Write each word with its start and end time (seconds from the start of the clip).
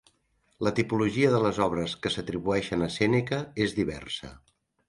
La 0.67 0.71
tipologia 0.79 1.29
de 1.35 1.41
les 1.43 1.59
obres 1.67 1.95
que 2.05 2.13
s'atribueixen 2.15 2.89
a 2.89 2.91
Sèneca 2.97 3.41
és 3.67 3.81
diversa. 3.83 4.35